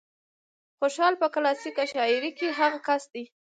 [0.79, 3.23] خوشال په کلاسيکه شاعرۍ کې هغه کس دى